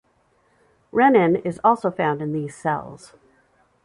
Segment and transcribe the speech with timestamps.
[0.91, 3.13] Renin is also found in these cells.